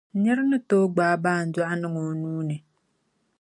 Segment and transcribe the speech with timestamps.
[0.21, 2.55] Nir’ ni tooi gbaai baandɔɣu niŋ o nuu ni.